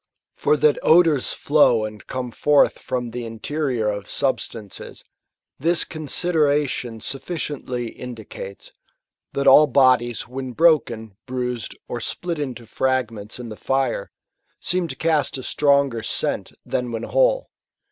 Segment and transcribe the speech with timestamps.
[0.33, 5.03] For that odours flow and come forth from the interior of substances,
[5.59, 8.71] this consideration sufficiently indicates,
[9.33, 14.09] that all bodies when broken, bruised, or split into fragments in the fire,
[14.59, 17.51] seem to cast a stronger scent than when whole.